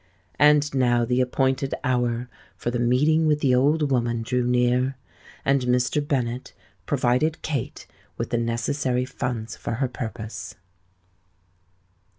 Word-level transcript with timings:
And 0.39 0.73
now 0.73 1.05
the 1.05 1.21
appointed 1.21 1.75
hour 1.83 2.27
for 2.57 2.71
the 2.71 2.79
meeting 2.79 3.27
with 3.27 3.39
the 3.41 3.53
old 3.53 3.91
woman 3.91 4.23
drew 4.23 4.43
near; 4.43 4.95
and 5.45 5.61
Mr. 5.61 6.01
Bennet 6.07 6.53
provided 6.87 7.43
Kate 7.43 7.85
with 8.17 8.31
the 8.31 8.39
necessary 8.39 9.05
funds 9.05 9.55
for 9.55 9.73
her 9.73 9.87
purpose. 9.87 10.55